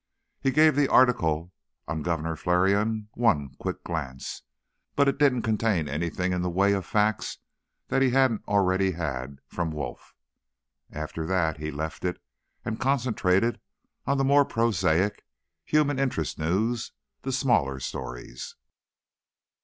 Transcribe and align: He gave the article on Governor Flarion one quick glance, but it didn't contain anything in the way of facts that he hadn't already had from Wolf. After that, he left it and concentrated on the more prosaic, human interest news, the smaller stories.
He 0.41 0.49
gave 0.49 0.75
the 0.75 0.87
article 0.87 1.53
on 1.87 2.01
Governor 2.01 2.35
Flarion 2.35 3.09
one 3.13 3.49
quick 3.59 3.83
glance, 3.83 4.41
but 4.95 5.07
it 5.07 5.19
didn't 5.19 5.43
contain 5.43 5.87
anything 5.87 6.33
in 6.33 6.41
the 6.41 6.49
way 6.49 6.73
of 6.73 6.87
facts 6.87 7.37
that 7.89 8.01
he 8.01 8.09
hadn't 8.09 8.43
already 8.47 8.93
had 8.93 9.37
from 9.45 9.69
Wolf. 9.69 10.15
After 10.91 11.27
that, 11.27 11.57
he 11.59 11.69
left 11.69 12.03
it 12.03 12.19
and 12.65 12.79
concentrated 12.79 13.59
on 14.07 14.17
the 14.17 14.25
more 14.25 14.43
prosaic, 14.43 15.23
human 15.65 15.99
interest 15.99 16.39
news, 16.39 16.93
the 17.21 17.31
smaller 17.31 17.79
stories. 17.79 18.55